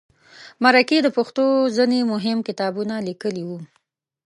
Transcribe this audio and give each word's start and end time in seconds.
مرکې 0.63 0.97
د 1.03 1.07
پښتو 1.17 1.45
ځینې 1.77 1.99
مهم 2.13 2.37
کتابونه 2.47 2.95
لیکلي 3.07 3.43
وو. 3.49 3.59